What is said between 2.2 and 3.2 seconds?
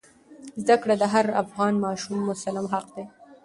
مسلم حق دی.